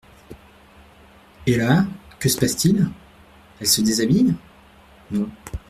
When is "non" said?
5.11-5.29